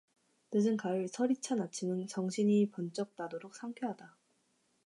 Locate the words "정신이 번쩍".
2.07-3.13